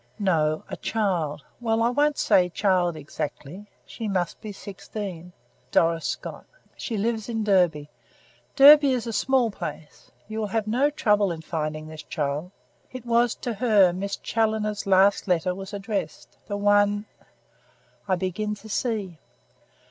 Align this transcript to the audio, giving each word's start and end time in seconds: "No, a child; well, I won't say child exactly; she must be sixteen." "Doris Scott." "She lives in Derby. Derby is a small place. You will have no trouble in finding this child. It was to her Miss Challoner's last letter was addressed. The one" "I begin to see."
"No, 0.17 0.63
a 0.67 0.77
child; 0.77 1.43
well, 1.59 1.83
I 1.83 1.89
won't 1.91 2.17
say 2.17 2.49
child 2.49 2.95
exactly; 2.95 3.67
she 3.85 4.07
must 4.07 4.41
be 4.41 4.51
sixteen." 4.51 5.31
"Doris 5.69 6.07
Scott." 6.07 6.45
"She 6.75 6.97
lives 6.97 7.29
in 7.29 7.43
Derby. 7.43 7.87
Derby 8.55 8.93
is 8.93 9.05
a 9.05 9.13
small 9.13 9.51
place. 9.51 10.09
You 10.27 10.39
will 10.39 10.47
have 10.47 10.65
no 10.65 10.89
trouble 10.89 11.31
in 11.31 11.41
finding 11.41 11.87
this 11.87 12.01
child. 12.01 12.49
It 12.91 13.05
was 13.05 13.35
to 13.41 13.53
her 13.53 13.93
Miss 13.93 14.15
Challoner's 14.15 14.87
last 14.87 15.27
letter 15.27 15.53
was 15.53 15.71
addressed. 15.71 16.35
The 16.47 16.57
one" 16.57 17.05
"I 18.09 18.15
begin 18.15 18.55
to 18.55 18.69
see." 18.69 19.19